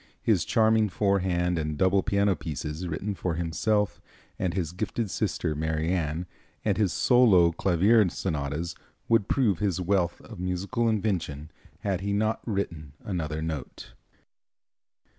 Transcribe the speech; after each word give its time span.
His 0.23 0.45
charming 0.45 0.89
four 0.89 1.19
hand 1.19 1.59
and 1.59 1.77
double 1.77 2.01
piano 2.01 2.35
pieces, 2.35 2.87
written 2.87 3.13
for 3.13 3.35
himself 3.35 4.01
and 4.39 4.55
his 4.55 4.71
gifted 4.71 5.11
sister 5.11 5.53
Marianne, 5.53 6.25
and 6.65 6.75
his 6.75 6.91
solo 6.91 7.51
clavier 7.51 8.09
sonatas 8.09 8.73
would 9.07 9.27
prove 9.27 9.59
his 9.59 9.79
wealth 9.79 10.19
of 10.21 10.39
musical 10.39 10.89
invention 10.89 11.51
had 11.81 12.01
he 12.01 12.13
not 12.13 12.41
written 12.47 12.93
another 13.05 13.43
note. 13.43 13.93